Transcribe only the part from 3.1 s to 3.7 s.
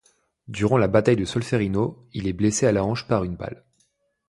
une balle.